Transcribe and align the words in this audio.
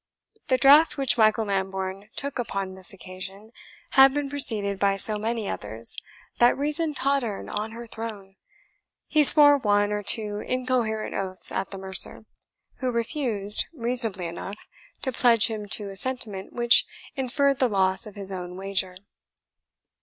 The 0.47 0.57
draught 0.57 0.97
which 0.97 1.15
Michael 1.15 1.45
Lambourne 1.45 2.09
took 2.15 2.39
upon 2.39 2.73
this 2.73 2.91
occasion 2.91 3.51
had 3.91 4.15
been 4.15 4.31
preceded 4.31 4.79
by 4.79 4.97
so 4.97 5.19
many 5.19 5.47
others, 5.47 5.95
that 6.39 6.57
reason 6.57 6.95
tottered 6.95 7.47
on 7.49 7.73
her 7.73 7.85
throne. 7.85 8.35
He 9.05 9.23
swore 9.23 9.59
one 9.59 9.91
or 9.91 10.01
two 10.01 10.37
incoherent 10.39 11.13
oaths 11.13 11.51
at 11.51 11.69
the 11.69 11.77
mercer, 11.77 12.25
who 12.79 12.89
refused, 12.89 13.67
reasonably 13.73 14.25
enough, 14.25 14.65
to 15.03 15.11
pledge 15.11 15.45
him 15.49 15.67
to 15.67 15.89
a 15.89 15.95
sentiment 15.95 16.51
which 16.51 16.83
inferred 17.15 17.59
the 17.59 17.69
loss 17.69 18.07
of 18.07 18.15
his 18.15 18.31
own 18.31 18.57
wager. 18.57 18.95